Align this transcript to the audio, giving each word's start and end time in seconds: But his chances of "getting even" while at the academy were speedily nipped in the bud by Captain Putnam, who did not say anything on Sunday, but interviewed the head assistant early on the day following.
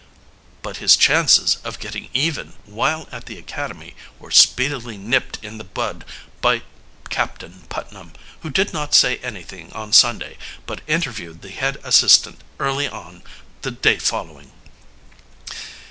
But 0.63 0.77
his 0.77 0.97
chances 0.97 1.57
of 1.63 1.77
"getting 1.77 2.09
even" 2.11 2.53
while 2.65 3.07
at 3.11 3.27
the 3.27 3.37
academy 3.37 3.95
were 4.17 4.31
speedily 4.31 4.97
nipped 4.97 5.37
in 5.43 5.59
the 5.59 5.63
bud 5.63 6.05
by 6.41 6.63
Captain 7.11 7.65
Putnam, 7.69 8.13
who 8.39 8.49
did 8.49 8.73
not 8.73 8.95
say 8.95 9.17
anything 9.17 9.71
on 9.73 9.93
Sunday, 9.93 10.39
but 10.65 10.81
interviewed 10.87 11.43
the 11.43 11.51
head 11.51 11.77
assistant 11.83 12.41
early 12.59 12.87
on 12.89 13.21
the 13.61 13.69
day 13.69 13.99
following. 13.99 14.51